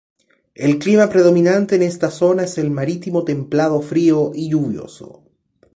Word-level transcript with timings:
El 0.55 0.79
Clima 0.79 1.09
predominante 1.09 1.75
en 1.75 1.83
esta 1.83 2.09
zona 2.09 2.45
es 2.45 2.57
el 2.57 2.71
marítimo 2.71 3.23
templado-frío 3.23 4.31
y 4.33 4.49
lluvioso. 4.49 5.27